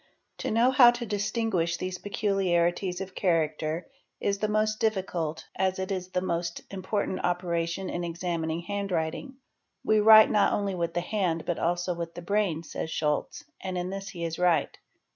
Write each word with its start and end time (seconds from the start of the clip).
To 0.39 0.49
know 0.49 0.71
how 0.71 0.89
to 0.89 1.05
distinguish 1.05 1.77
these 1.77 1.99
peculiarities 1.99 3.01
of 3.01 3.13
character 3.13 3.87
is 4.19 4.39
the 4.39 4.47
most 4.47 4.79
difficult 4.79 5.45
as 5.55 5.77
it 5.77 5.91
is 5.91 6.07
the 6.07 6.21
most 6.23 6.63
important 6.73 7.23
operation 7.23 7.87
in 7.87 8.03
examining 8.03 8.61
hand 8.61 8.91
writing:—'' 8.91 9.35
We 9.85 9.99
write 9.99 10.31
not 10.31 10.53
only 10.53 10.73
with 10.73 10.95
the 10.95 11.01
hand, 11.01 11.45
but 11.45 11.59
also 11.59 11.93
with 11.93 12.15
the 12.15 12.23
brain," 12.23 12.63
says 12.63 12.89
Scholz, 12.89 13.43
and 13.61 13.77
in 13.77 13.91
this 13.91 14.09
he 14.09 14.23
is 14.23 14.39
right. 14.39 14.75